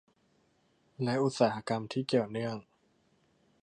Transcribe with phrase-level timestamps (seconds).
[1.03, 2.57] และอุตสาหกรรมที่เกี่ยวเนื่อง